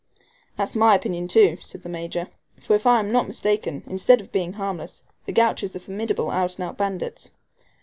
[0.57, 2.27] "That's my opinion too," said the Major,
[2.59, 6.57] "for if I am not mistaken, instead of being harmless, the Gauchos are formidable out
[6.57, 7.29] and out bandits."